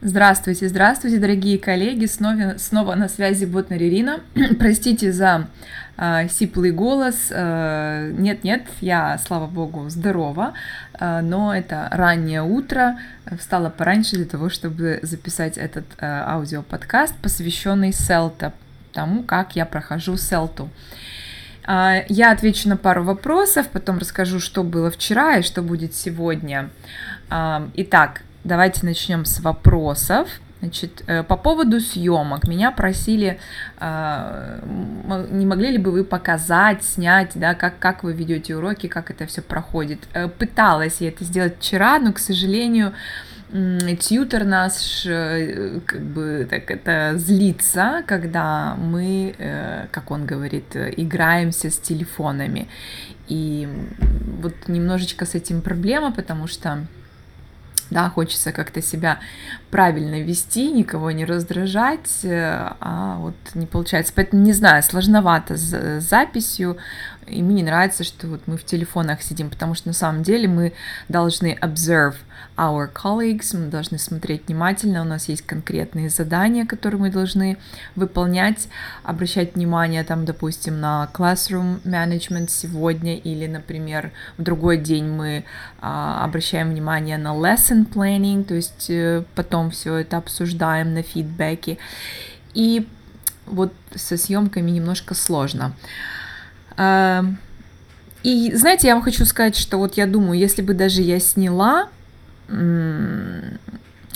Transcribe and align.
Здравствуйте, 0.00 0.68
здравствуйте, 0.68 1.18
дорогие 1.18 1.58
коллеги! 1.58 2.06
Снова, 2.06 2.54
снова 2.58 2.94
на 2.94 3.08
связи 3.08 3.46
Ботнер 3.46 3.82
Ирина. 3.82 4.20
Простите 4.60 5.10
за 5.10 5.48
э, 5.96 6.28
сиплый 6.28 6.70
голос. 6.70 7.30
Э, 7.30 8.12
нет-нет, 8.16 8.62
я, 8.80 9.18
слава 9.18 9.48
богу, 9.48 9.88
здорова, 9.88 10.54
э, 10.92 11.20
но 11.20 11.52
это 11.52 11.88
раннее 11.90 12.42
утро. 12.42 12.96
Встала 13.40 13.70
пораньше 13.70 14.14
для 14.14 14.26
того, 14.26 14.50
чтобы 14.50 15.00
записать 15.02 15.58
этот 15.58 15.86
э, 15.98 16.06
аудиоподкаст, 16.06 17.16
посвященный 17.16 17.92
селта, 17.92 18.52
тому, 18.92 19.24
как 19.24 19.56
я 19.56 19.66
прохожу 19.66 20.16
селту. 20.16 20.68
Я 21.66 22.32
отвечу 22.32 22.68
на 22.68 22.78
пару 22.78 23.02
вопросов, 23.02 23.68
потом 23.70 23.98
расскажу, 23.98 24.40
что 24.40 24.62
было 24.64 24.90
вчера 24.90 25.36
и 25.36 25.42
что 25.42 25.60
будет 25.60 25.94
сегодня. 25.94 26.70
Итак, 27.28 28.22
Давайте 28.44 28.86
начнем 28.86 29.24
с 29.24 29.40
вопросов. 29.40 30.28
Значит, 30.60 31.04
э, 31.06 31.22
по 31.22 31.36
поводу 31.36 31.80
съемок 31.80 32.48
меня 32.48 32.72
просили, 32.72 33.38
а, 33.78 34.58
не 35.30 35.46
могли 35.46 35.70
ли 35.70 35.78
бы 35.78 35.92
вы 35.92 36.04
показать, 36.04 36.82
снять, 36.82 37.32
да, 37.34 37.54
как, 37.54 37.78
как 37.78 38.02
вы 38.02 38.12
ведете 38.12 38.56
уроки, 38.56 38.88
как 38.88 39.10
это 39.10 39.26
все 39.26 39.40
проходит. 39.40 40.00
Э, 40.14 40.28
пыталась 40.28 41.00
я 41.00 41.08
это 41.08 41.24
сделать 41.24 41.58
вчера, 41.58 41.98
но, 42.00 42.12
к 42.12 42.18
сожалению, 42.18 42.92
тьютер 44.00 44.44
наш 44.44 45.06
э, 45.06 45.80
как 45.86 46.00
бы 46.00 46.46
так 46.50 46.70
это 46.70 47.14
злится, 47.16 48.02
когда 48.06 48.74
мы, 48.74 49.86
как 49.90 50.10
он 50.10 50.26
говорит, 50.26 50.74
играемся 50.74 51.70
с 51.70 51.78
телефонами. 51.78 52.68
И 53.28 53.68
вот 54.40 54.54
немножечко 54.66 55.24
с 55.24 55.34
этим 55.34 55.62
проблема, 55.62 56.12
потому 56.12 56.46
что 56.46 56.84
да, 57.90 58.10
хочется 58.10 58.52
как-то 58.52 58.82
себя 58.82 59.20
правильно 59.70 60.20
вести, 60.20 60.70
никого 60.70 61.10
не 61.10 61.24
раздражать, 61.24 62.24
э, 62.24 62.72
а 62.80 63.16
вот 63.18 63.34
не 63.54 63.66
получается. 63.66 64.12
Поэтому 64.14 64.42
не 64.42 64.52
знаю, 64.52 64.82
сложновато 64.82 65.56
с 65.56 66.00
записью, 66.00 66.78
и 67.26 67.42
мне 67.42 67.56
не 67.56 67.62
нравится, 67.62 68.04
что 68.04 68.26
вот 68.26 68.42
мы 68.46 68.56
в 68.56 68.64
телефонах 68.64 69.22
сидим, 69.22 69.50
потому 69.50 69.74
что 69.74 69.88
на 69.88 69.94
самом 69.94 70.22
деле 70.22 70.48
мы 70.48 70.72
должны 71.08 71.58
observe 71.60 72.14
our 72.56 72.90
colleagues, 72.92 73.56
мы 73.56 73.66
должны 73.66 73.98
смотреть 73.98 74.48
внимательно, 74.48 75.02
у 75.02 75.04
нас 75.04 75.28
есть 75.28 75.42
конкретные 75.42 76.10
задания, 76.10 76.66
которые 76.66 77.00
мы 77.00 77.10
должны 77.10 77.56
выполнять, 77.94 78.68
обращать 79.04 79.54
внимание 79.54 80.02
там, 80.02 80.24
допустим, 80.24 80.80
на 80.80 81.08
classroom 81.12 81.80
management 81.84 82.48
сегодня 82.48 83.16
или, 83.16 83.46
например, 83.46 84.10
в 84.36 84.42
другой 84.42 84.78
день 84.78 85.06
мы 85.06 85.44
а, 85.80 86.24
обращаем 86.24 86.70
внимание 86.70 87.16
на 87.16 87.28
lesson 87.28 87.86
planning, 87.88 88.44
то 88.44 88.54
есть 88.54 88.86
э, 88.90 89.22
потом 89.58 89.70
все 89.70 89.96
это 89.96 90.18
обсуждаем 90.18 90.94
на 90.94 91.02
фидбэке. 91.02 91.78
И 92.54 92.86
вот 93.46 93.72
со 93.94 94.16
съемками 94.16 94.70
немножко 94.70 95.14
сложно. 95.14 95.72
Эм, 96.76 97.38
и 98.22 98.54
знаете, 98.54 98.86
я 98.88 98.94
вам 98.94 99.02
хочу 99.02 99.24
сказать, 99.24 99.56
что 99.56 99.78
вот 99.78 99.96
я 99.96 100.06
думаю, 100.06 100.38
если 100.38 100.62
бы 100.62 100.74
даже 100.74 101.02
я 101.02 101.18
сняла, 101.18 101.88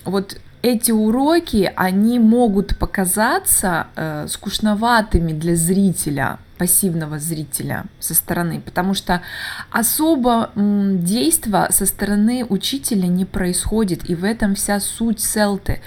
вот 0.04 0.38
эти 0.62 0.92
уроки, 0.92 1.72
они 1.74 2.18
могут 2.20 2.78
показаться 2.78 3.88
э, 3.96 4.26
скучноватыми 4.28 5.32
для 5.32 5.56
зрителя, 5.56 6.38
пассивного 6.56 7.18
зрителя 7.18 7.86
со 7.98 8.14
стороны, 8.14 8.60
потому 8.60 8.94
что 8.94 9.22
особо 9.70 10.50
м, 10.54 11.04
действа 11.04 11.66
со 11.70 11.86
стороны 11.86 12.46
учителя 12.48 13.08
не 13.08 13.24
происходит, 13.24 14.08
и 14.08 14.14
в 14.14 14.22
этом 14.22 14.54
вся 14.54 14.78
суть 14.78 15.20
селты. 15.20 15.80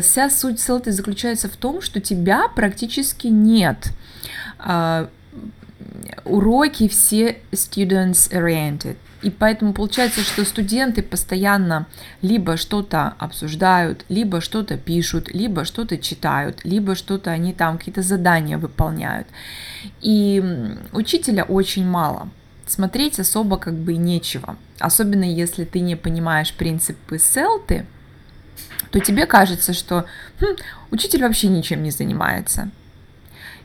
Вся 0.00 0.28
суть 0.28 0.58
селты 0.58 0.90
заключается 0.90 1.48
в 1.48 1.56
том, 1.56 1.80
что 1.80 2.00
тебя 2.00 2.48
практически 2.48 3.28
нет. 3.28 3.92
Э, 4.58 5.06
уроки 6.24 6.88
все 6.88 7.38
students-oriented. 7.52 8.96
И 9.22 9.30
поэтому 9.30 9.74
получается, 9.74 10.22
что 10.22 10.44
студенты 10.44 11.02
постоянно 11.02 11.86
либо 12.22 12.56
что-то 12.56 13.14
обсуждают, 13.18 14.04
либо 14.08 14.40
что-то 14.40 14.78
пишут, 14.78 15.28
либо 15.34 15.64
что-то 15.64 15.98
читают, 15.98 16.64
либо 16.64 16.94
что-то 16.94 17.30
они 17.30 17.52
там 17.52 17.76
какие-то 17.76 18.02
задания 18.02 18.56
выполняют. 18.56 19.26
И 20.00 20.42
учителя 20.92 21.44
очень 21.44 21.86
мало. 21.86 22.30
Смотреть 22.66 23.18
особо 23.20 23.58
как 23.58 23.74
бы 23.74 23.96
нечего. 23.96 24.56
Особенно 24.78 25.24
если 25.24 25.64
ты 25.64 25.80
не 25.80 25.96
понимаешь 25.96 26.54
принципы 26.54 27.18
селты, 27.18 27.84
то 28.90 29.00
тебе 29.00 29.26
кажется, 29.26 29.74
что 29.74 30.06
хм, 30.40 30.56
учитель 30.90 31.22
вообще 31.22 31.48
ничем 31.48 31.82
не 31.82 31.90
занимается. 31.90 32.70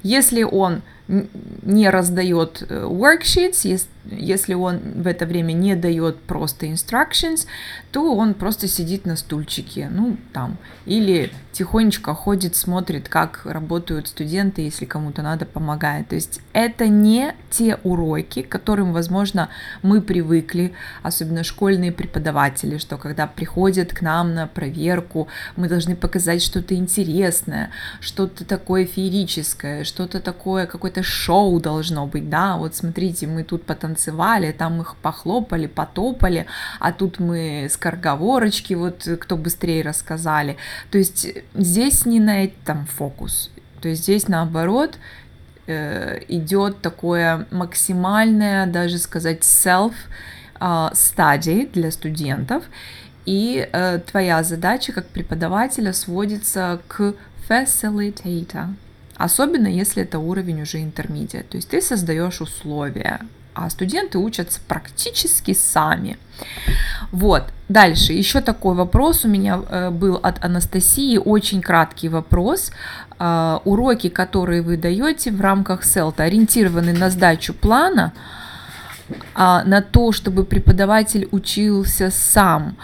Если 0.03 0.43
он 0.43 0.81
не 1.07 1.89
раздает 1.89 2.63
э, 2.67 2.87
worksheets, 2.87 3.61
если 3.63 3.87
он 4.55 4.79
в 5.01 5.07
это 5.07 5.25
время 5.25 5.53
не 5.53 5.75
дает 5.75 6.19
просто 6.21 6.67
instructions, 6.67 7.47
то 7.91 8.15
он 8.15 8.33
просто 8.33 8.67
сидит 8.67 9.05
на 9.05 9.15
стульчике, 9.15 9.89
ну, 9.91 10.17
там, 10.33 10.57
или 10.85 11.31
тихонечко 11.55 12.13
ходит, 12.13 12.55
смотрит, 12.55 13.07
как 13.07 13.45
работают 13.45 14.09
студенты, 14.09 14.63
если 14.63 14.83
кому-то 14.83 15.21
надо, 15.21 15.45
помогает. 15.45 16.09
То 16.09 16.15
есть 16.15 16.41
это 16.51 16.87
не 16.87 17.33
те 17.49 17.77
уроки, 17.83 18.41
к 18.41 18.49
которым, 18.49 18.91
возможно, 18.91 19.47
мы 19.81 20.01
привыкли, 20.01 20.73
особенно 21.01 21.43
школьные 21.43 21.93
преподаватели, 21.93 22.77
что 22.77 22.97
когда 22.97 23.25
приходят 23.25 23.93
к 23.93 24.01
нам 24.01 24.33
на 24.33 24.47
проверку, 24.47 25.29
мы 25.55 25.69
должны 25.69 25.95
показать 25.95 26.41
что-то 26.41 26.75
интересное, 26.75 27.71
что-то 28.01 28.43
такое 28.43 28.85
феерическое, 28.85 29.85
что-то 29.85 30.19
такое, 30.19 30.65
какое-то 30.65 31.03
шоу 31.03 31.61
должно 31.61 32.05
быть, 32.05 32.29
да, 32.29 32.57
вот 32.57 32.75
смотрите, 32.75 33.27
мы 33.27 33.43
тут 33.43 33.63
потанцевали, 33.63 33.94
потанцевали, 33.95 34.51
там 34.51 34.81
их 34.81 34.95
похлопали, 35.01 35.67
потопали, 35.67 36.45
а 36.79 36.91
тут 36.91 37.19
мы 37.19 37.67
с 37.69 37.77
корговорочки, 37.77 38.73
вот 38.75 39.07
кто 39.19 39.37
быстрее 39.37 39.83
рассказали. 39.83 40.57
То 40.91 40.97
есть 40.97 41.27
здесь 41.55 42.05
не 42.05 42.19
на 42.19 42.43
этом 42.43 42.85
фокус. 42.85 43.51
То 43.81 43.89
есть 43.89 44.03
здесь 44.03 44.27
наоборот 44.27 44.97
э, 45.67 46.19
идет 46.27 46.81
такое 46.81 47.45
максимальное, 47.51 48.65
даже 48.67 48.97
сказать, 48.97 49.41
self 49.41 49.93
а, 50.59 50.91
для 51.73 51.91
студентов. 51.91 52.63
И 53.25 53.67
э, 53.71 53.99
твоя 53.99 54.43
задача 54.43 54.93
как 54.93 55.07
преподавателя 55.07 55.93
сводится 55.93 56.79
к 56.87 57.15
facilitator. 57.49 58.73
Особенно 59.17 59.67
если 59.67 60.03
это 60.03 60.19
уровень 60.19 60.61
уже 60.61 60.81
интермедиа. 60.81 61.43
То 61.43 61.57
есть 61.57 61.69
ты 61.69 61.81
создаешь 61.81 62.41
условия, 62.41 63.19
а 63.55 63.69
студенты 63.69 64.17
учатся 64.17 64.59
практически 64.67 65.53
сами. 65.53 66.17
Вот, 67.11 67.43
дальше, 67.69 68.13
еще 68.13 68.41
такой 68.41 68.75
вопрос 68.75 69.25
у 69.25 69.29
меня 69.29 69.61
э, 69.69 69.89
был 69.89 70.19
от 70.21 70.43
Анастасии, 70.43 71.17
очень 71.17 71.61
краткий 71.61 72.09
вопрос. 72.09 72.71
Э, 73.17 73.59
уроки, 73.63 74.09
которые 74.09 74.61
вы 74.61 74.77
даете 74.77 75.31
в 75.31 75.39
рамках 75.41 75.85
селта, 75.85 76.23
ориентированы 76.23 76.93
на 76.93 77.09
сдачу 77.09 77.53
плана, 77.53 78.11
а 79.33 79.63
на 79.63 79.81
то, 79.81 80.11
чтобы 80.11 80.43
преподаватель 80.43 81.27
учился 81.31 82.11
сам, 82.11 82.75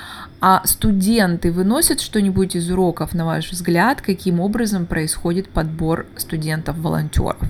а 0.41 0.63
студенты 0.65 1.51
выносят 1.51 2.01
что-нибудь 2.01 2.55
из 2.55 2.69
уроков, 2.71 3.13
на 3.13 3.25
ваш 3.25 3.51
взгляд, 3.51 4.01
каким 4.01 4.39
образом 4.39 4.87
происходит 4.87 5.49
подбор 5.49 6.07
студентов-волонтеров? 6.17 7.41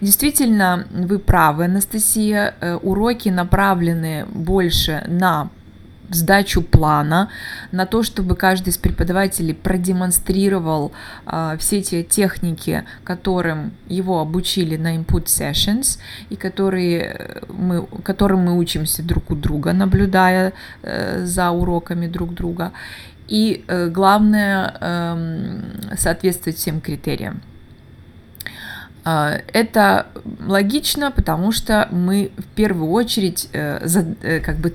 Действительно, 0.00 0.86
вы 0.90 1.18
правы, 1.18 1.64
Анастасия, 1.64 2.54
э, 2.60 2.76
уроки 2.76 3.28
направлены 3.28 4.24
больше 4.32 5.02
на 5.08 5.50
сдачу 6.10 6.62
плана, 6.62 7.30
на 7.72 7.86
то, 7.86 8.02
чтобы 8.02 8.36
каждый 8.36 8.70
из 8.70 8.78
преподавателей 8.78 9.54
продемонстрировал 9.54 10.92
э, 11.26 11.56
все 11.58 11.82
те 11.82 12.02
техники, 12.02 12.84
которым 13.04 13.72
его 13.88 14.20
обучили 14.20 14.76
на 14.76 14.96
input 14.96 15.26
sessions, 15.26 15.98
и 16.30 16.36
которые 16.36 17.00
э, 17.00 17.40
мы, 17.48 17.86
которым 18.02 18.40
мы 18.40 18.58
учимся 18.58 19.02
друг 19.02 19.30
у 19.30 19.34
друга, 19.34 19.72
наблюдая 19.72 20.52
э, 20.82 21.24
за 21.24 21.50
уроками 21.50 22.06
друг 22.06 22.34
друга. 22.34 22.72
И 23.28 23.64
э, 23.68 23.88
главное 23.88 24.74
э, 24.80 25.96
соответствовать 25.96 26.56
всем 26.56 26.80
критериям. 26.80 27.42
А, 29.10 29.40
это 29.54 30.08
логично, 30.38 31.10
потому 31.10 31.50
что 31.50 31.88
мы 31.90 32.30
в 32.36 32.44
первую 32.54 32.90
очередь 32.90 33.48
э, 33.54 33.80
э, 34.20 34.40
как 34.40 34.58
бы 34.58 34.74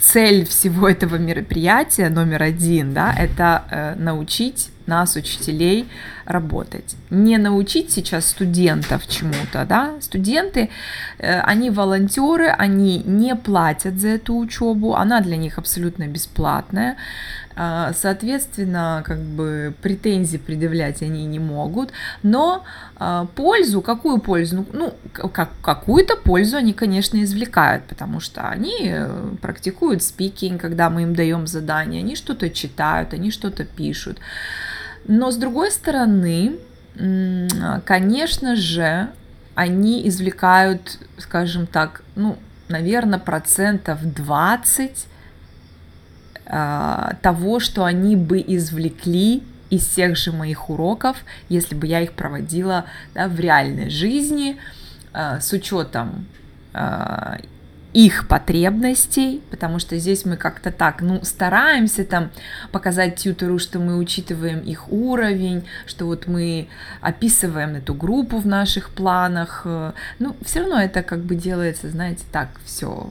цель 0.00 0.44
всего 0.44 0.88
этого 0.88 1.14
мероприятия 1.14 2.08
номер 2.08 2.42
один, 2.42 2.92
да, 2.92 3.14
это 3.16 3.62
э, 3.70 3.94
научить 3.94 4.70
нас, 4.86 5.14
учителей, 5.14 5.86
работать. 6.24 6.96
Не 7.10 7.38
научить 7.38 7.92
сейчас 7.92 8.26
студентов 8.26 9.06
чему-то, 9.06 9.64
да, 9.64 9.92
студенты, 10.00 10.70
они 11.18 11.70
волонтеры, 11.70 12.48
они 12.48 13.02
не 13.04 13.36
платят 13.36 14.00
за 14.00 14.08
эту 14.08 14.34
учебу, 14.34 14.94
она 14.94 15.20
для 15.20 15.36
них 15.36 15.58
абсолютно 15.58 16.08
бесплатная, 16.08 16.96
соответственно, 17.92 19.02
как 19.04 19.18
бы 19.18 19.74
претензий 19.82 20.38
предъявлять 20.38 21.02
они 21.02 21.24
не 21.26 21.40
могут, 21.40 21.90
но 22.22 22.64
а, 22.96 23.26
пользу, 23.34 23.82
какую 23.82 24.18
пользу? 24.18 24.64
Ну, 24.72 24.94
как, 25.12 25.50
какую-то 25.60 26.16
пользу 26.16 26.56
они, 26.56 26.72
конечно, 26.72 27.20
извлекают, 27.20 27.82
потому 27.84 28.20
что 28.20 28.48
они 28.48 28.90
э, 28.90 29.30
практикуют 29.42 30.04
спикинг, 30.04 30.60
когда 30.60 30.88
мы 30.88 31.02
им 31.02 31.14
даем 31.16 31.48
задание, 31.48 32.00
они 32.00 32.14
что-то 32.14 32.48
читают, 32.48 33.12
они 33.12 33.32
что-то 33.32 33.64
пишут. 33.64 34.18
Но 35.08 35.32
с 35.32 35.36
другой 35.36 35.72
стороны, 35.72 36.58
конечно 37.84 38.54
же, 38.54 39.08
они 39.56 40.06
извлекают, 40.06 40.98
скажем 41.16 41.66
так, 41.66 42.02
ну, 42.14 42.38
наверное, 42.68 43.18
процентов 43.18 43.98
20 44.02 44.90
а, 44.90 45.17
того, 46.48 47.60
что 47.60 47.84
они 47.84 48.16
бы 48.16 48.42
извлекли 48.46 49.42
из 49.70 49.86
всех 49.86 50.16
же 50.16 50.32
моих 50.32 50.70
уроков, 50.70 51.18
если 51.48 51.74
бы 51.74 51.86
я 51.86 52.00
их 52.00 52.12
проводила 52.12 52.86
да, 53.14 53.28
в 53.28 53.38
реальной 53.38 53.90
жизни, 53.90 54.56
а, 55.12 55.40
с 55.40 55.52
учетом 55.52 56.26
а, 56.72 57.38
их 57.92 58.28
потребностей, 58.28 59.42
потому 59.50 59.78
что 59.78 59.96
здесь 59.98 60.24
мы 60.24 60.36
как-то 60.36 60.70
так, 60.70 61.00
ну, 61.00 61.24
стараемся 61.24 62.04
там 62.04 62.30
показать 62.70 63.16
тьютеру, 63.16 63.58
что 63.58 63.78
мы 63.78 63.96
учитываем 63.96 64.60
их 64.60 64.92
уровень, 64.92 65.64
что 65.86 66.06
вот 66.06 66.26
мы 66.26 66.68
описываем 67.00 67.76
эту 67.76 67.94
группу 67.94 68.38
в 68.38 68.46
наших 68.46 68.90
планах, 68.90 69.66
ну, 70.18 70.36
все 70.44 70.60
равно 70.60 70.80
это 70.80 71.02
как 71.02 71.20
бы 71.20 71.34
делается, 71.34 71.90
знаете, 71.90 72.24
так 72.30 72.48
все 72.64 73.08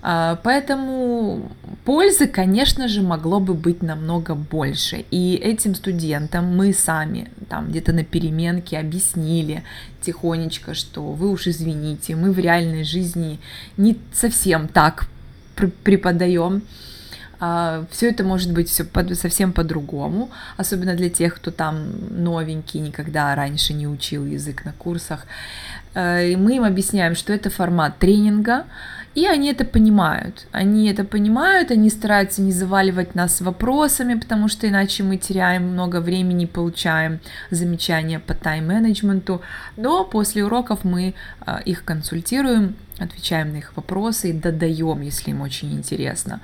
поэтому 0.00 1.50
пользы, 1.84 2.26
конечно 2.26 2.88
же, 2.88 3.02
могло 3.02 3.40
бы 3.40 3.54
быть 3.54 3.82
намного 3.82 4.34
больше. 4.34 5.04
И 5.10 5.34
этим 5.34 5.74
студентам 5.74 6.56
мы 6.56 6.72
сами 6.72 7.30
там 7.48 7.68
где-то 7.68 7.92
на 7.92 8.04
переменке 8.04 8.78
объяснили 8.78 9.62
тихонечко, 10.00 10.74
что 10.74 11.02
вы 11.02 11.30
уж 11.30 11.46
извините, 11.46 12.16
мы 12.16 12.32
в 12.32 12.38
реальной 12.38 12.84
жизни 12.84 13.40
не 13.76 13.98
совсем 14.12 14.68
так 14.68 15.08
преподаем. 15.84 16.62
А, 17.38 17.84
все 17.90 18.08
это 18.10 18.24
может 18.24 18.52
быть 18.52 18.68
все 18.70 18.86
совсем 19.14 19.52
по-другому, 19.52 20.30
особенно 20.56 20.94
для 20.94 21.10
тех, 21.10 21.34
кто 21.34 21.50
там 21.50 21.90
новенький, 22.10 22.80
никогда 22.80 23.34
раньше 23.34 23.74
не 23.74 23.86
учил 23.86 24.24
язык 24.24 24.64
на 24.64 24.72
курсах. 24.72 25.26
Э, 25.94 26.30
и 26.30 26.36
мы 26.36 26.56
им 26.56 26.64
объясняем, 26.64 27.14
что 27.14 27.32
это 27.32 27.50
формат 27.50 27.98
тренинга, 27.98 28.64
и 29.16 29.24
они 29.26 29.48
это 29.48 29.64
понимают. 29.64 30.46
Они 30.52 30.90
это 30.90 31.02
понимают, 31.02 31.70
они 31.70 31.88
стараются 31.88 32.42
не 32.42 32.52
заваливать 32.52 33.14
нас 33.14 33.40
вопросами, 33.40 34.14
потому 34.14 34.48
что 34.48 34.68
иначе 34.68 35.02
мы 35.04 35.16
теряем 35.16 35.72
много 35.72 36.02
времени, 36.02 36.44
получаем 36.44 37.20
замечания 37.50 38.20
по 38.20 38.34
тайм-менеджменту. 38.34 39.40
Но 39.78 40.04
после 40.04 40.44
уроков 40.44 40.84
мы 40.84 41.14
э, 41.46 41.58
их 41.64 41.84
консультируем, 41.84 42.76
отвечаем 42.98 43.52
на 43.52 43.56
их 43.56 43.74
вопросы 43.74 44.28
и 44.28 44.32
додаем, 44.34 45.00
если 45.00 45.30
им 45.30 45.40
очень 45.40 45.72
интересно. 45.72 46.42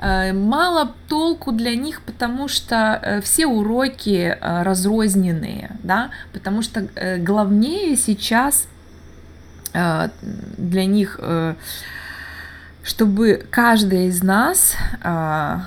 Э, 0.00 0.32
мало 0.32 0.94
толку 1.08 1.50
для 1.50 1.74
них, 1.74 2.02
потому 2.02 2.46
что 2.46 3.00
э, 3.02 3.20
все 3.20 3.48
уроки 3.48 4.38
разрозненные, 4.40 5.72
да, 5.82 6.10
потому 6.32 6.62
что 6.62 6.88
главнее 7.18 7.96
сейчас 7.96 8.68
для 9.72 10.84
них 10.84 11.20
чтобы 12.86 13.44
каждая 13.50 14.06
из 14.06 14.22
нас, 14.22 14.76
а, 15.02 15.60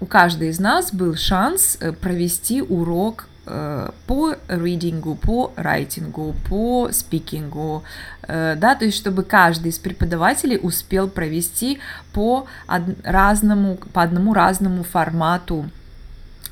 у 0.00 0.06
каждой 0.06 0.48
из 0.48 0.60
нас 0.60 0.92
был 0.92 1.14
шанс 1.16 1.76
э, 1.80 1.92
провести 1.92 2.62
урок 2.62 3.28
э, 3.46 3.90
по 4.06 4.34
ридингу, 4.48 5.14
по 5.14 5.52
райтингу, 5.56 6.34
по 6.48 6.90
спикингу, 6.92 7.82
э, 8.22 8.56
да, 8.56 8.74
то 8.74 8.84
есть 8.86 8.96
чтобы 8.96 9.22
каждый 9.24 9.68
из 9.68 9.78
преподавателей 9.78 10.58
успел 10.60 11.08
провести 11.08 11.80
по 12.12 12.46
разному, 13.04 13.76
по 13.92 14.02
одному 14.02 14.32
разному 14.32 14.84
формату 14.84 15.70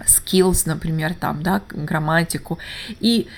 skills, 0.01 0.63
например, 0.67 1.15
там, 1.15 1.43
да, 1.43 1.63
грамматику. 1.71 2.59
И 3.01 3.29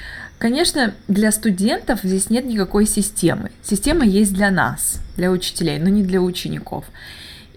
Конечно, 0.41 0.95
для 1.07 1.33
студентов 1.33 2.01
здесь 2.03 2.31
нет 2.31 2.47
никакой 2.47 2.87
системы. 2.87 3.51
Система 3.63 4.07
есть 4.07 4.33
для 4.33 4.51
нас, 4.51 5.03
для 5.19 5.31
учителей, 5.31 5.79
но 5.79 5.91
не 5.91 6.03
для 6.03 6.23
учеников. 6.23 6.87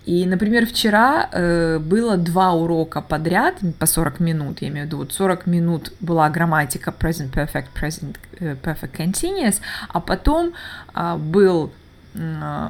И, 0.06 0.26
например, 0.26 0.66
вчера 0.66 1.30
э, 1.32 1.80
было 1.80 2.18
два 2.18 2.52
урока 2.52 3.00
подряд 3.00 3.56
по 3.80 3.86
40 3.86 4.20
минут, 4.20 4.62
я 4.62 4.68
имею 4.68 4.84
в 4.84 4.88
виду, 4.88 4.98
вот 4.98 5.14
40 5.14 5.48
минут 5.48 5.94
была 6.02 6.30
грамматика 6.30 6.94
present 7.00 7.32
perfect, 7.32 7.68
present 7.74 8.18
э, 8.42 8.58
perfect 8.62 8.98
continuous, 8.98 9.62
а 9.88 10.02
потом 10.02 10.52
э, 10.94 11.16
был 11.16 11.72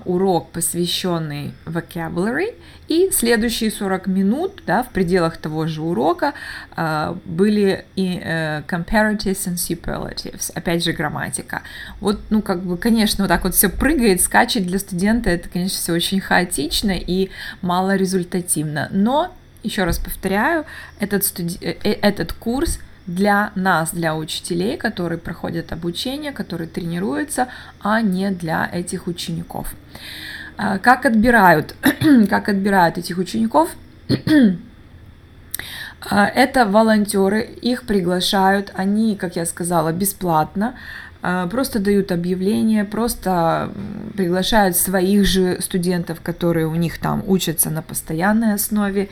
урок, 0.06 0.52
посвященный 0.52 1.54
vocabulary, 1.66 2.56
и 2.88 3.10
следующие 3.12 3.72
40 3.72 4.08
минут, 4.08 4.64
да, 4.66 4.84
в 4.84 4.90
пределах 4.90 5.38
того 5.38 5.68
же 5.68 5.82
урока 5.82 6.34
а, 6.76 7.18
были 7.26 7.86
и 7.96 8.22
э, 8.24 8.62
comparatives 8.62 9.48
and 9.48 9.56
superlatives, 9.56 10.52
опять 10.54 10.84
же 10.84 10.92
грамматика. 10.94 11.64
Вот, 12.00 12.20
ну, 12.30 12.42
как 12.42 12.62
бы, 12.62 12.78
конечно, 12.78 13.24
вот 13.24 13.30
так 13.30 13.44
вот 13.44 13.56
все 13.56 13.70
прыгает, 13.70 14.22
скачет 14.22 14.66
для 14.66 14.80
студента, 14.80 15.30
это, 15.30 15.50
конечно, 15.50 15.78
все 15.78 15.94
очень 15.94 16.20
хаотично 16.20 16.92
и 16.92 17.30
мало 17.62 17.96
результативно, 17.96 18.90
но, 18.92 19.34
еще 19.64 19.84
раз 19.84 19.98
повторяю, 19.98 20.66
этот, 21.00 21.26
студи... 21.26 21.58
Э, 21.62 21.76
э, 21.84 21.92
этот 22.02 22.34
курс– 22.34 22.80
для 23.08 23.52
нас, 23.56 23.92
для 23.92 24.16
учителей, 24.16 24.78
которые 24.78 25.18
проходят 25.18 25.72
обучение, 25.72 26.32
которые 26.32 26.68
тренируются, 26.68 27.48
а 27.82 28.02
не 28.02 28.32
для 28.32 28.70
этих 28.72 29.08
учеников. 29.08 29.74
А, 30.58 30.78
как 30.78 31.06
отбирают, 31.06 31.76
как 32.30 32.50
отбирают 32.50 32.98
этих 32.98 33.18
учеников? 33.18 33.70
А, 36.10 36.28
это 36.28 36.66
волонтеры, 36.66 37.42
их 37.42 37.84
приглашают, 37.84 38.74
они, 38.76 39.16
как 39.16 39.38
я 39.38 39.46
сказала, 39.46 39.94
бесплатно, 39.94 40.76
просто 41.50 41.80
дают 41.80 42.12
объявление, 42.12 42.84
просто 42.84 43.72
приглашают 44.16 44.76
своих 44.76 45.26
же 45.26 45.58
студентов, 45.62 46.20
которые 46.22 46.68
у 46.68 46.76
них 46.76 46.98
там 46.98 47.24
учатся 47.26 47.70
на 47.70 47.82
постоянной 47.82 48.54
основе, 48.54 49.10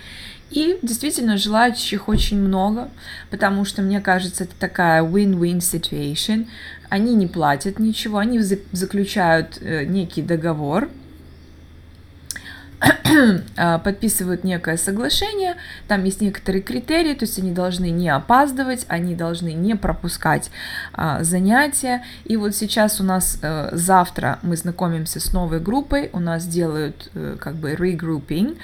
и 0.51 0.77
действительно 0.81 1.37
желающих 1.37 2.09
очень 2.09 2.37
много, 2.37 2.89
потому 3.29 3.63
что, 3.63 3.81
мне 3.81 4.01
кажется, 4.01 4.43
это 4.43 4.53
такая 4.59 5.01
win-win 5.01 5.59
situation. 5.59 6.47
Они 6.89 7.15
не 7.15 7.27
платят 7.27 7.79
ничего, 7.79 8.17
они 8.17 8.39
заключают 8.39 9.59
э, 9.61 9.85
некий 9.85 10.21
договор, 10.21 10.83
а, 10.83 11.00
подписывают 13.83 14.43
некое 14.43 14.77
соглашение, 14.77 15.55
там 15.87 16.03
есть 16.03 16.21
некоторые 16.21 16.61
критерии, 16.61 17.13
то 17.13 17.25
есть 17.25 17.37
они 17.39 17.51
должны 17.51 17.89
не 17.89 18.09
опаздывать, 18.09 18.85
они 18.87 19.15
должны 19.15 19.53
не 19.53 19.75
пропускать 19.75 20.51
а, 20.93 21.23
занятия. 21.23 22.03
И 22.25 22.37
вот 22.37 22.55
сейчас 22.55 22.99
у 23.01 23.03
нас 23.03 23.39
а, 23.41 23.69
завтра 23.71 24.39
мы 24.41 24.55
знакомимся 24.57 25.19
с 25.19 25.33
новой 25.33 25.59
группой, 25.59 26.09
у 26.13 26.19
нас 26.19 26.45
делают 26.45 27.09
а, 27.13 27.37
как 27.37 27.55
бы 27.55 27.73
regrouping, 27.73 28.57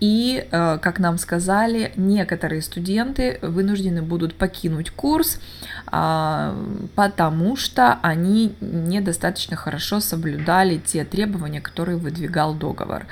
и, 0.00 0.46
э, 0.50 0.78
как 0.82 0.98
нам 0.98 1.18
сказали, 1.18 1.92
некоторые 1.96 2.60
студенты 2.62 3.38
вынуждены 3.40 4.02
будут 4.02 4.34
покинуть 4.34 4.90
курс, 4.90 5.40
а, 5.86 6.54
потому 6.94 7.56
что 7.56 7.98
они 8.02 8.54
недостаточно 8.60 9.56
хорошо 9.56 10.00
соблюдали 10.00 10.76
те 10.76 11.04
требования, 11.04 11.60
которые 11.60 11.96
выдвигал 11.96 12.54
договор. 12.54 13.06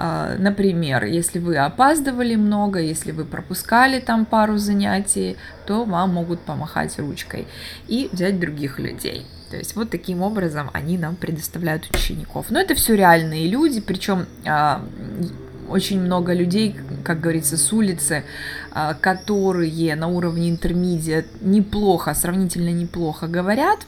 А, 0.00 0.36
например, 0.38 1.04
если 1.04 1.40
вы 1.40 1.56
опаздывали 1.56 2.36
много, 2.36 2.78
если 2.78 3.10
вы 3.10 3.24
пропускали 3.24 3.98
там 3.98 4.26
пару 4.26 4.56
занятий, 4.56 5.36
то 5.66 5.84
вам 5.84 6.14
могут 6.14 6.38
помахать 6.40 6.96
ручкой 7.00 7.48
и 7.88 8.08
взять 8.12 8.38
других 8.38 8.78
людей. 8.78 9.26
То 9.50 9.56
есть 9.56 9.74
вот 9.74 9.90
таким 9.90 10.22
образом 10.22 10.70
они 10.72 10.96
нам 10.98 11.16
предоставляют 11.16 11.90
учеников. 11.92 12.46
Но 12.50 12.60
это 12.60 12.76
все 12.76 12.94
реальные 12.94 13.48
люди, 13.48 13.80
причем 13.80 14.26
а, 14.46 14.84
очень 15.68 16.00
много 16.00 16.32
людей, 16.32 16.76
как 17.02 17.20
говорится, 17.20 17.56
с 17.56 17.72
улицы, 17.72 18.22
а, 18.70 18.94
которые 18.94 19.96
на 19.96 20.06
уровне 20.06 20.48
интермедиа 20.48 21.24
неплохо, 21.40 22.14
сравнительно 22.14 22.70
неплохо 22.70 23.26
говорят, 23.26 23.80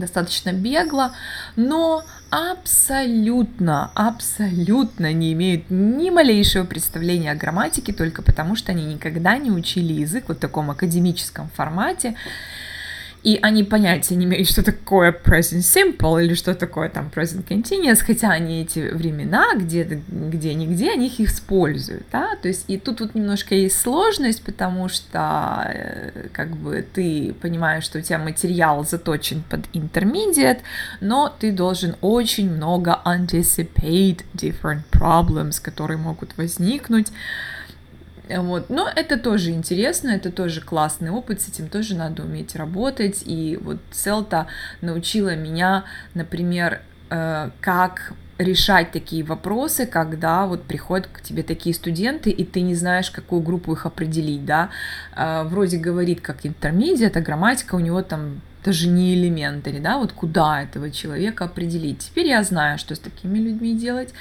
достаточно 0.00 0.52
бегло, 0.52 1.12
но 1.56 2.04
абсолютно, 2.30 3.90
абсолютно 3.94 5.12
не 5.12 5.32
имеют 5.32 5.70
ни 5.70 6.10
малейшего 6.10 6.64
представления 6.64 7.32
о 7.32 7.36
грамматике, 7.36 7.92
только 7.92 8.22
потому 8.22 8.56
что 8.56 8.72
они 8.72 8.84
никогда 8.84 9.36
не 9.36 9.50
учили 9.50 9.92
язык 9.92 10.24
вот 10.28 10.38
в 10.38 10.40
таком 10.40 10.70
академическом 10.70 11.48
формате. 11.50 12.16
И 13.22 13.38
они 13.42 13.64
понятия 13.64 14.16
не 14.16 14.24
имеют, 14.24 14.48
что 14.48 14.62
такое 14.62 15.12
present 15.12 15.60
simple 15.60 16.24
или 16.24 16.34
что 16.34 16.54
такое 16.54 16.88
там 16.88 17.10
present 17.14 17.46
continuous, 17.46 18.02
хотя 18.04 18.30
они 18.30 18.62
эти 18.62 18.90
времена 18.90 19.54
где-то, 19.56 20.00
где-нигде, 20.08 20.92
они 20.92 21.08
их 21.08 21.20
используют, 21.20 22.04
да, 22.10 22.36
то 22.40 22.48
есть 22.48 22.64
и 22.68 22.78
тут 22.78 23.00
вот 23.00 23.14
немножко 23.14 23.54
есть 23.54 23.78
сложность, 23.78 24.42
потому 24.42 24.88
что 24.88 25.70
э, 25.72 26.28
как 26.32 26.56
бы 26.56 26.84
ты 26.94 27.34
понимаешь, 27.40 27.84
что 27.84 27.98
у 27.98 28.02
тебя 28.02 28.18
материал 28.18 28.84
заточен 28.84 29.42
под 29.48 29.60
intermediate, 29.74 30.60
но 31.00 31.34
ты 31.38 31.52
должен 31.52 31.96
очень 32.00 32.50
много 32.50 33.00
anticipate 33.04 34.24
different 34.34 34.82
problems, 34.92 35.60
которые 35.62 35.98
могут 35.98 36.36
возникнуть, 36.36 37.08
вот. 38.38 38.70
Но 38.70 38.88
это 38.94 39.18
тоже 39.18 39.50
интересно, 39.50 40.10
это 40.10 40.30
тоже 40.30 40.60
классный 40.60 41.10
опыт, 41.10 41.40
с 41.40 41.48
этим 41.48 41.68
тоже 41.68 41.96
надо 41.96 42.22
уметь 42.22 42.56
работать. 42.56 43.22
И 43.24 43.58
вот 43.60 43.78
Селта 43.90 44.46
научила 44.80 45.34
меня, 45.34 45.84
например, 46.14 46.82
э, 47.10 47.50
как 47.60 48.12
решать 48.40 48.90
такие 48.90 49.22
вопросы, 49.22 49.86
когда 49.86 50.46
вот 50.46 50.62
приходят 50.62 51.06
к 51.06 51.20
тебе 51.20 51.42
такие 51.42 51.74
студенты, 51.74 52.30
и 52.30 52.44
ты 52.44 52.62
не 52.62 52.74
знаешь, 52.74 53.10
какую 53.10 53.42
группу 53.42 53.72
их 53.72 53.84
определить, 53.84 54.44
да, 54.44 54.70
э, 55.14 55.42
вроде 55.44 55.76
говорит 55.76 56.20
как 56.20 56.46
интермедиат, 56.46 57.16
а 57.16 57.20
грамматика 57.20 57.74
у 57.74 57.80
него 57.80 58.02
там 58.02 58.40
даже 58.64 58.88
не 58.88 59.14
элементари, 59.14 59.78
да, 59.78 59.98
вот 59.98 60.12
куда 60.12 60.62
этого 60.62 60.90
человека 60.90 61.44
определить. 61.44 61.98
Теперь 61.98 62.26
я 62.26 62.42
знаю, 62.42 62.78
что 62.78 62.94
с 62.94 62.98
такими 62.98 63.38
людьми 63.38 63.74
делать, 63.74 64.12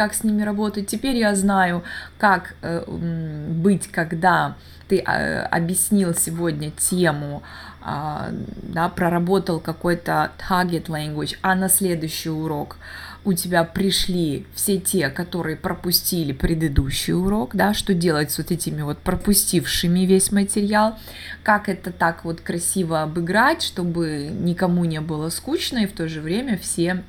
как 0.00 0.14
с 0.14 0.24
ними 0.24 0.42
работать. 0.42 0.86
Теперь 0.86 1.16
я 1.16 1.34
знаю, 1.34 1.82
как 2.16 2.54
э, 2.62 2.84
быть, 2.88 3.88
когда 3.88 4.56
ты 4.88 4.96
э, 4.96 5.42
объяснил 5.42 6.14
сегодня 6.14 6.70
тему, 6.70 7.42
э, 7.84 8.32
да, 8.62 8.88
проработал 8.88 9.60
какой-то 9.60 10.32
target 10.38 10.86
language, 10.86 11.36
а 11.42 11.54
на 11.54 11.68
следующий 11.68 12.30
урок 12.30 12.78
у 13.26 13.34
тебя 13.34 13.62
пришли 13.62 14.46
все 14.54 14.80
те, 14.80 15.10
которые 15.10 15.56
пропустили 15.56 16.32
предыдущий 16.32 17.12
урок, 17.12 17.54
да, 17.54 17.74
что 17.74 17.92
делать 17.92 18.30
с 18.30 18.38
вот 18.38 18.50
этими 18.50 18.80
вот 18.80 18.96
пропустившими 19.00 20.06
весь 20.06 20.32
материал, 20.32 20.98
как 21.42 21.68
это 21.68 21.92
так 21.92 22.24
вот 22.24 22.40
красиво 22.40 23.02
обыграть, 23.02 23.60
чтобы 23.60 24.30
никому 24.32 24.86
не 24.86 25.02
было 25.02 25.28
скучно 25.28 25.80
и 25.80 25.86
в 25.86 25.92
то 25.92 26.08
же 26.08 26.22
время 26.22 26.56
все 26.56 27.04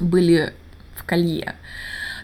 были 0.00 0.52
в 0.96 1.04
колье 1.04 1.54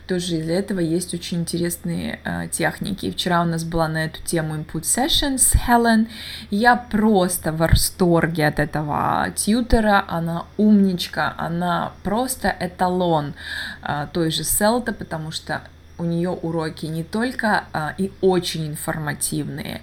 тоже 0.08 0.36
из-за 0.36 0.52
этого 0.52 0.80
есть 0.80 1.12
очень 1.12 1.40
интересные 1.40 2.20
э, 2.24 2.48
техники. 2.48 3.10
Вчера 3.10 3.42
у 3.42 3.44
нас 3.44 3.62
была 3.64 3.88
на 3.88 4.06
эту 4.06 4.22
тему 4.22 4.56
Input 4.56 4.82
Session 4.82 5.36
с 5.36 5.54
Helen. 5.54 6.08
Я 6.50 6.76
просто 6.76 7.52
в 7.52 7.58
восторге 7.58 8.46
от 8.48 8.58
этого 8.58 9.28
тьютера. 9.36 10.04
Она 10.08 10.46
умничка, 10.56 11.34
она 11.36 11.92
просто 12.02 12.54
эталон 12.58 13.34
э, 13.82 14.06
той 14.12 14.30
же 14.30 14.44
Селта, 14.44 14.92
потому 14.92 15.30
что 15.30 15.60
у 15.98 16.04
нее 16.04 16.30
уроки 16.30 16.86
не 16.86 17.04
только 17.04 17.64
э, 17.72 17.90
и 17.98 18.12
очень 18.22 18.66
информативные, 18.68 19.82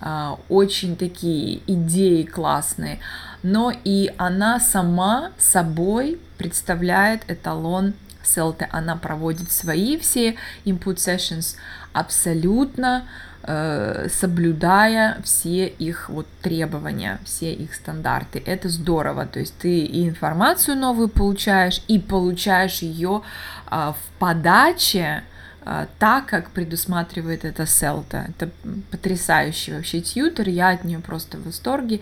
э, 0.00 0.30
очень 0.48 0.96
такие 0.96 1.60
идеи 1.66 2.22
классные, 2.22 2.98
но 3.42 3.72
и 3.84 4.10
она 4.16 4.58
сама 4.58 5.32
собой 5.38 6.18
представляет 6.38 7.22
эталон 7.28 7.92
Селте, 8.26 8.68
она 8.70 8.96
проводит 8.96 9.50
свои 9.50 9.98
все 9.98 10.36
input 10.64 10.96
sessions 10.96 11.56
абсолютно 11.92 13.04
э, 13.42 14.08
соблюдая 14.10 15.20
все 15.24 15.66
их 15.66 16.08
вот 16.08 16.26
требования, 16.42 17.18
все 17.24 17.52
их 17.52 17.74
стандарты. 17.74 18.42
Это 18.44 18.68
здорово, 18.68 19.26
то 19.26 19.40
есть 19.40 19.56
ты 19.58 19.80
и 19.80 20.08
информацию 20.08 20.76
новую 20.76 21.08
получаешь, 21.08 21.82
и 21.88 21.98
получаешь 21.98 22.82
ее 22.82 23.22
э, 23.70 23.92
в 23.92 24.18
подаче 24.18 25.24
э, 25.64 25.86
так, 25.98 26.26
как 26.26 26.50
предусматривает 26.50 27.44
это 27.44 27.66
Селта. 27.66 28.26
Это 28.28 28.50
потрясающий 28.90 29.72
вообще 29.72 30.00
тьютер, 30.00 30.48
я 30.48 30.70
от 30.70 30.84
нее 30.84 31.00
просто 31.00 31.38
в 31.38 31.44
восторге. 31.44 32.00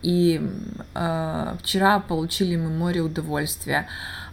И 0.00 0.40
э, 0.94 1.56
вчера 1.60 1.98
получили 1.98 2.56
мы 2.56 2.70
море 2.70 3.00
удовольствия. 3.00 3.88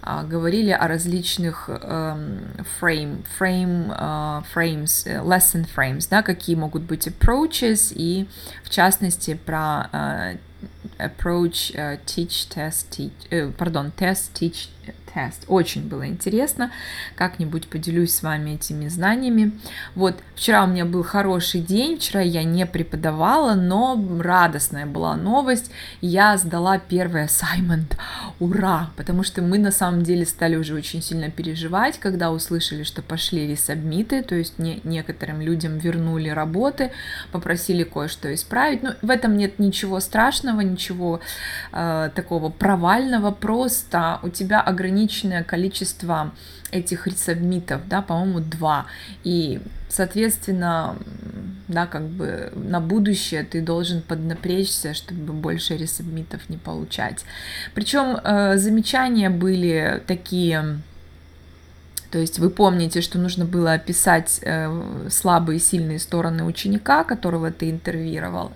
А, 0.07 0.23
говорили 0.23 0.69
о 0.69 0.87
различных 0.87 1.67
frame, 1.67 3.25
frame, 3.39 4.45
frames, 4.53 5.03
э, 5.07 5.19
lesson 5.23 5.65
frames, 5.75 6.07
да, 6.07 6.21
какие 6.21 6.55
могут 6.55 6.83
быть 6.83 7.07
approaches, 7.07 7.91
и 7.91 8.27
в 8.63 8.69
частности 8.69 9.33
про 9.33 9.89
э, 9.91 10.37
approach, 10.97 11.73
э, 11.73 11.99
teach, 12.05 12.49
test, 12.49 12.87
teach, 12.89 13.51
пардон, 13.53 13.91
test, 13.97 14.31
teach, 14.33 14.69
test. 15.15 15.45
Очень 15.47 15.87
было 15.87 16.07
интересно. 16.07 16.71
Как-нибудь 17.15 17.67
поделюсь 17.67 18.13
с 18.13 18.23
вами 18.23 18.51
этими 18.51 18.87
знаниями. 18.87 19.51
Вот, 19.95 20.15
вчера 20.35 20.63
у 20.63 20.67
меня 20.67 20.85
был 20.85 21.03
хороший 21.03 21.61
день, 21.61 21.97
вчера 21.97 22.21
я 22.21 22.43
не 22.43 22.65
преподавала, 22.65 23.55
но 23.55 24.03
радостная 24.19 24.85
была 24.85 25.15
новость. 25.15 25.71
Я 26.01 26.37
сдала 26.37 26.77
первый 26.77 27.25
assignment. 27.25 27.97
Ура! 28.39 28.91
Потому 28.97 29.23
что 29.23 29.41
мы 29.41 29.57
на 29.57 29.71
самом 29.71 30.03
деле 30.03 30.25
стали 30.25 30.55
уже 30.55 30.75
очень 30.75 31.01
сильно 31.01 31.31
переживать, 31.31 31.99
когда 31.99 32.31
услышали, 32.31 32.83
что 32.83 33.01
пошли 33.01 33.47
ресабмиты, 33.47 34.21
то 34.23 34.35
есть 34.35 34.59
не, 34.59 34.81
некоторым 34.83 35.41
людям 35.41 35.77
вернули 35.77 36.29
работы, 36.29 36.91
попросили 37.31 37.83
кое-что 37.83 38.33
исправить. 38.33 38.83
Но 38.83 38.95
в 39.01 39.09
этом 39.09 39.37
нет 39.37 39.59
ничего 39.59 39.99
страшного, 39.99 40.61
ничего 40.61 40.84
э, 40.91 42.09
такого 42.15 42.49
провального, 42.49 43.31
просто 43.31 44.19
у 44.23 44.29
тебя 44.29 44.61
ограниченное 44.61 45.43
количество 45.43 46.31
этих 46.71 47.07
ресабмитов, 47.07 47.87
да, 47.87 48.01
по-моему, 48.01 48.39
два. 48.39 48.85
И, 49.23 49.61
соответственно, 49.89 50.95
да, 51.67 51.87
как 51.87 52.03
бы 52.07 52.51
на 52.55 52.79
будущее 52.79 53.43
ты 53.43 53.61
должен 53.61 54.01
поднапрячься, 54.01 54.93
чтобы 54.93 55.33
больше 55.33 55.77
ресабмитов 55.77 56.49
не 56.49 56.57
получать. 56.57 57.25
Причем 57.73 58.17
э, 58.23 58.57
замечания 58.57 59.29
были 59.29 60.03
такие, 60.05 60.79
то 62.11 62.19
есть 62.19 62.39
вы 62.39 62.49
помните, 62.49 63.01
что 63.01 63.17
нужно 63.17 63.45
было 63.45 63.73
описать 63.73 64.39
э, 64.41 65.07
слабые 65.09 65.57
и 65.57 65.61
сильные 65.61 65.99
стороны 65.99 66.43
ученика, 66.43 67.03
которого 67.03 67.51
ты 67.51 67.69
интервьюировал. 67.69 68.51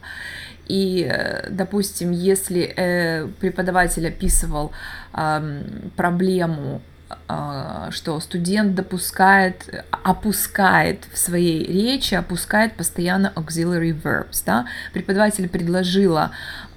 И, 0.69 1.05
э, 1.09 1.49
допустим, 1.49 2.11
если 2.11 2.73
э, 2.75 3.27
преподаватель 3.39 4.07
описывал 4.07 4.71
проблему 5.95 6.81
а, 7.27 7.89
что 7.91 8.19
студент 8.19 8.75
допускает, 8.75 9.83
опускает 10.03 11.07
в 11.11 11.17
своей 11.17 11.65
речи, 11.65 12.13
опускает 12.13 12.73
постоянно 12.75 13.33
auxiliary 13.35 13.99
verbs. 13.99 14.43
Да? 14.45 14.67
Преподаватель 14.93 15.49
предложила 15.49 16.31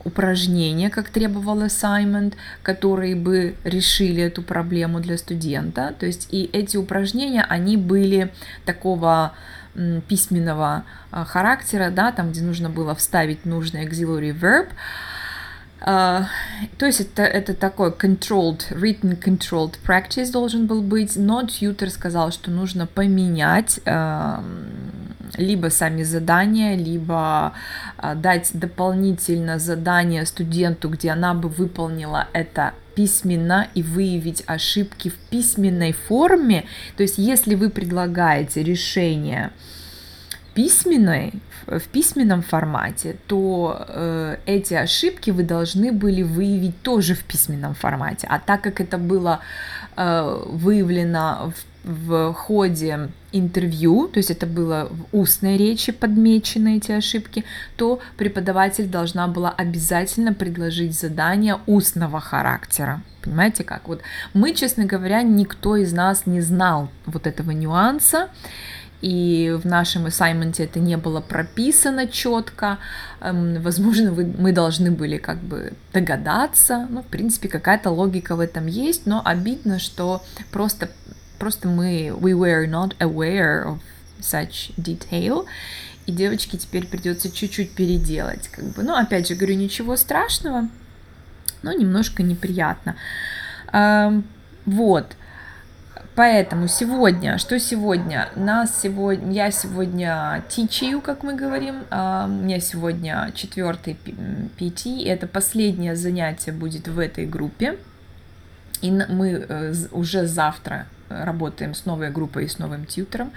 упражнения, 0.05 0.91
как 0.91 1.11
требовал 1.11 1.63
assignment, 1.63 2.35
которые 2.63 3.15
бы 3.15 3.55
решили 3.65 4.23
эту 4.23 4.43
проблему 4.43 5.01
для 5.01 5.19
студента. 5.19 5.95
То 5.99 6.07
есть 6.07 6.29
и 6.31 6.49
эти 6.53 6.77
упражнения, 6.77 7.45
они 7.49 7.77
были 7.77 8.33
такого 8.65 9.33
письменного 10.09 10.85
а, 11.11 11.25
характера, 11.25 11.91
да, 11.91 12.13
там, 12.13 12.31
где 12.31 12.43
нужно 12.43 12.69
было 12.69 12.95
вставить 12.95 13.45
нужный 13.45 13.87
auxiliary 13.87 14.39
verb, 14.39 14.69
Uh, 15.85 16.27
то 16.79 16.87
есть 16.87 17.01
это, 17.01 17.23
это 17.23 17.55
такой 17.55 17.91
controlled, 17.91 18.71
written 18.71 19.19
controlled 19.21 19.75
practice 19.85 20.31
должен 20.31 20.69
был 20.69 20.81
быть, 20.81 21.17
но 21.17 21.43
тьютер 21.43 21.91
сказал, 21.91 22.31
что 22.31 22.53
нужно 22.53 22.87
поменять 22.87 23.81
либо 25.37 25.69
сами 25.69 26.03
задания, 26.03 26.77
либо 26.77 27.53
uh, 27.99 28.15
дать 28.15 28.51
дополнительно 28.53 29.59
задание 29.59 30.27
студенту, 30.27 30.89
где 30.89 31.11
она 31.11 31.35
бы 31.35 31.49
выполнила 31.49 32.29
это 32.33 32.75
письменно 32.95 33.69
и 33.75 33.83
выявить 33.83 34.43
ошибки 34.47 35.09
в 35.09 35.15
письменной 35.31 35.93
форме. 35.93 36.65
То 36.97 37.03
есть 37.03 37.19
если 37.19 37.55
вы 37.55 37.71
предлагаете 37.71 38.63
решение 38.63 39.51
письменной, 40.55 41.33
в 41.67 41.89
письменном 41.89 42.43
формате, 42.43 43.17
то 43.27 43.87
э, 43.89 44.37
эти 44.47 44.75
ошибки 44.75 45.31
вы 45.31 45.43
должны 45.45 45.93
были 45.93 46.23
выявить 46.23 46.83
тоже 46.83 47.15
в 47.15 47.25
письменном 47.25 47.75
формате. 47.75 48.27
А 48.31 48.39
так 48.39 48.63
как 48.63 48.81
это 48.81 48.99
было 48.99 49.41
выявлено 49.97 51.53
в, 51.85 52.31
в 52.31 52.33
ходе 52.35 53.11
интервью, 53.33 54.09
то 54.09 54.19
есть 54.19 54.31
это 54.31 54.47
было 54.47 54.89
в 54.91 55.17
устной 55.17 55.57
речи 55.57 55.91
подмечены 55.93 56.77
эти 56.77 56.93
ошибки, 56.93 57.45
то 57.77 58.01
преподаватель 58.17 58.87
должна 58.87 59.27
была 59.27 59.51
обязательно 59.51 60.33
предложить 60.33 60.99
задание 60.99 61.59
устного 61.67 62.21
характера. 62.21 63.03
Понимаете 63.23 63.65
как? 63.65 63.89
Вот 63.89 64.03
мы, 64.35 64.53
честно 64.53 64.85
говоря, 64.85 65.23
никто 65.23 65.77
из 65.77 65.93
нас 65.93 66.27
не 66.27 66.41
знал 66.41 66.91
вот 67.07 67.27
этого 67.27 67.51
нюанса. 67.53 68.29
И 69.03 69.59
в 69.61 69.67
нашем 69.67 70.07
ассайменте 70.07 70.65
это 70.65 70.79
не 70.79 70.97
было 70.97 71.21
прописано 71.21 72.07
четко. 72.07 72.79
Эм, 73.21 73.61
возможно, 73.61 74.13
мы 74.13 74.53
должны 74.53 74.93
были 74.93 75.19
как 75.19 75.39
бы 75.39 75.73
догадаться. 75.93 76.87
Ну, 76.89 77.03
в 77.03 77.07
принципе, 77.07 77.49
какая-то 77.49 77.91
логика 77.91 78.37
в 78.37 78.41
этом 78.41 78.67
есть, 78.69 79.05
но 79.05 79.21
обидно, 79.25 79.81
что 79.81 80.23
просто, 80.53 80.89
просто 81.41 81.67
мы 81.67 82.09
we 82.09 82.33
were 82.33 82.65
not 82.67 82.97
aware 83.01 83.67
of 83.67 83.81
such 84.21 84.73
detail. 84.77 85.47
И 86.07 86.13
девочке 86.13 86.57
теперь 86.57 86.87
придется 86.87 87.29
чуть-чуть 87.29 87.73
переделать. 87.73 88.49
Как 88.49 88.65
бы. 88.67 88.85
Ну, 88.85 88.95
опять 88.95 89.27
же, 89.27 89.35
говорю, 89.35 89.57
ничего 89.57 89.97
страшного, 89.97 90.69
но 91.63 91.73
немножко 91.73 92.23
неприятно. 92.23 92.95
Эм, 93.73 94.25
вот. 94.65 95.17
Поэтому 96.15 96.69
сегодня, 96.69 97.39
что 97.39 97.59
сегодня? 97.59 98.29
Нас 98.37 98.81
сегодня, 98.83 99.33
я 99.33 99.51
сегодня 99.51 100.45
тичаю, 100.49 101.01
как 101.01 101.23
мы 101.23 101.35
говорим, 101.35 101.85
а, 101.91 102.27
у 102.27 102.29
меня 102.29 102.61
сегодня 102.61 103.33
четвертый 103.35 103.97
PT, 104.59 105.07
это 105.07 105.27
последнее 105.27 105.97
занятие 105.97 106.53
будет 106.53 106.87
в 106.87 106.99
этой 106.99 107.25
группе, 107.27 107.79
и 108.83 108.91
мы 108.91 109.47
э, 109.49 109.75
уже 109.93 110.27
завтра 110.27 110.87
работаем 111.25 111.75
с 111.75 111.87
новой 111.87 112.11
группой 112.11 112.45
и 112.45 112.49
с 112.49 112.59
новым 112.59 112.87
тьютером. 112.87 113.33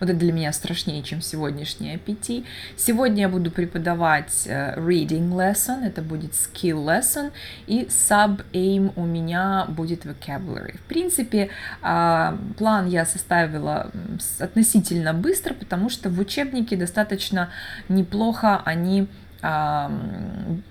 Вот 0.00 0.08
это 0.08 0.18
для 0.18 0.32
меня 0.32 0.52
страшнее, 0.52 1.02
чем 1.02 1.20
сегодняшний 1.20 1.94
APT. 1.94 2.44
Сегодня 2.76 3.22
я 3.22 3.28
буду 3.28 3.50
преподавать 3.50 4.46
э, 4.46 4.74
reading 4.76 5.30
lesson, 5.30 5.84
это 5.86 6.02
будет 6.02 6.32
skill 6.32 6.84
lesson, 6.84 7.32
и 7.66 7.84
sub-aim 7.84 8.92
у 8.96 9.04
меня 9.04 9.66
будет 9.68 10.04
vocabulary. 10.04 10.78
В 10.78 10.82
принципе, 10.82 11.50
а, 11.82 12.38
план 12.58 12.88
я 12.88 13.06
составила 13.06 13.90
относительно 14.38 15.14
быстро, 15.14 15.54
потому 15.54 15.88
что 15.88 16.10
в 16.10 16.18
учебнике 16.18 16.76
достаточно 16.76 17.50
неплохо 17.88 18.62
они 18.64 19.08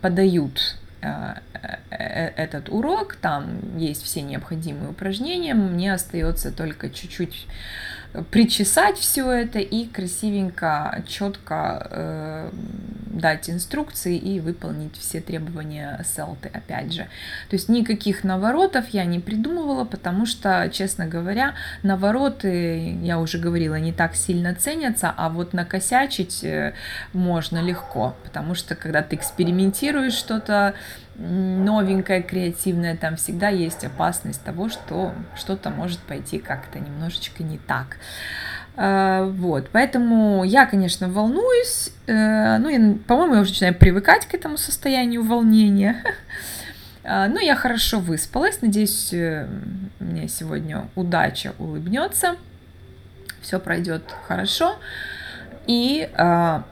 подают 0.01 0.77
э, 1.01 1.33
этот 1.89 2.69
урок, 2.69 3.15
там 3.15 3.77
есть 3.77 4.03
все 4.03 4.21
необходимые 4.21 4.89
упражнения, 4.89 5.53
мне 5.53 5.93
остается 5.93 6.51
только 6.51 6.89
чуть-чуть 6.89 7.47
причесать 8.31 8.97
все 8.97 9.31
это 9.31 9.59
и 9.59 9.85
красивенько, 9.85 11.03
четко 11.07 11.87
э, 11.91 12.49
дать 13.19 13.49
инструкции 13.49 14.17
и 14.17 14.39
выполнить 14.39 14.97
все 14.97 15.21
требования 15.21 16.03
селты, 16.03 16.49
опять 16.51 16.91
же. 16.91 17.03
То 17.49 17.55
есть 17.55 17.69
никаких 17.69 18.23
наворотов 18.23 18.89
я 18.89 19.05
не 19.05 19.19
придумывала, 19.19 19.85
потому 19.85 20.25
что, 20.25 20.69
честно 20.73 21.05
говоря, 21.05 21.53
навороты, 21.83 22.97
я 23.03 23.19
уже 23.19 23.37
говорила, 23.37 23.75
не 23.75 23.93
так 23.93 24.15
сильно 24.15 24.55
ценятся, 24.55 25.13
а 25.15 25.29
вот 25.29 25.53
накосячить 25.53 26.43
э, 26.43 26.73
можно 27.13 27.61
легко, 27.61 28.15
потому 28.23 28.55
что 28.55 28.75
когда 28.75 29.03
ты 29.03 29.17
экспериментируешь 29.17 30.13
что-то, 30.13 30.73
новенькое, 31.19 32.21
креативное, 32.23 32.95
там 32.95 33.17
всегда 33.17 33.49
есть 33.49 33.83
опасность 33.83 34.43
того, 34.43 34.69
что 34.69 35.13
что-то 35.35 35.69
может 35.69 35.99
пойти 35.99 36.39
как-то 36.39 36.79
немножечко 36.79 37.43
не 37.43 37.57
так. 37.57 37.97
А, 38.75 39.25
вот, 39.25 39.69
поэтому 39.71 40.43
я, 40.45 40.65
конечно, 40.65 41.09
волнуюсь, 41.09 41.91
э, 42.07 42.57
ну, 42.59 42.95
по-моему, 42.99 43.35
я 43.35 43.41
уже 43.41 43.49
начинаю 43.49 43.75
привыкать 43.75 44.25
к 44.25 44.33
этому 44.33 44.55
состоянию 44.57 45.21
волнения, 45.21 46.01
а, 47.03 47.27
но 47.27 47.41
я 47.41 47.55
хорошо 47.55 47.99
выспалась, 47.99 48.61
надеюсь, 48.61 49.11
э, 49.11 49.49
мне 49.99 50.29
сегодня 50.29 50.87
удача 50.95 51.53
улыбнется, 51.59 52.37
все 53.41 53.59
пройдет 53.59 54.03
хорошо, 54.27 54.77
и 55.67 56.09
а, 56.15 56.63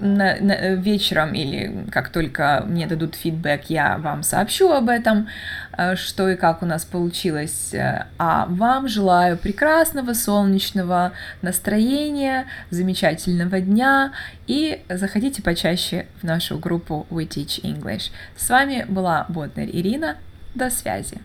на, 0.00 0.36
на, 0.40 0.74
вечером 0.74 1.34
или 1.34 1.86
как 1.90 2.08
только 2.10 2.64
мне 2.66 2.86
дадут 2.86 3.14
фидбэк, 3.14 3.64
я 3.68 3.98
вам 3.98 4.22
сообщу 4.22 4.70
об 4.70 4.88
этом, 4.88 5.28
э, 5.76 5.96
что 5.96 6.28
и 6.28 6.36
как 6.36 6.62
у 6.62 6.66
нас 6.66 6.84
получилось. 6.84 7.74
Э, 7.74 8.06
а 8.18 8.46
вам 8.46 8.88
желаю 8.88 9.36
прекрасного 9.36 10.12
солнечного 10.14 11.12
настроения, 11.42 12.46
замечательного 12.70 13.60
дня 13.60 14.12
и 14.46 14.82
заходите 14.88 15.42
почаще 15.42 16.06
в 16.20 16.24
нашу 16.24 16.58
группу 16.58 17.06
We 17.10 17.28
Teach 17.28 17.62
English. 17.62 18.10
С 18.36 18.48
вами 18.48 18.84
была 18.88 19.26
Ботнер 19.28 19.68
Ирина. 19.68 20.16
До 20.54 20.70
связи. 20.70 21.18